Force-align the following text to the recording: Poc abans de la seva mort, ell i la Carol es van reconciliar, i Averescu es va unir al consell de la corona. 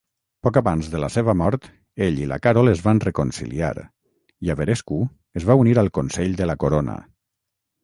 Poc 0.45 0.55
abans 0.59 0.87
de 0.93 1.01
la 1.01 1.09
seva 1.15 1.35
mort, 1.41 1.67
ell 2.05 2.17
i 2.21 2.25
la 2.31 2.39
Carol 2.45 2.71
es 2.73 2.81
van 2.87 3.03
reconciliar, 3.05 3.71
i 4.49 4.53
Averescu 4.57 5.01
es 5.43 5.49
va 5.53 5.59
unir 5.67 5.79
al 5.85 5.93
consell 6.01 6.37
de 6.43 6.51
la 6.53 6.59
corona. 6.67 6.99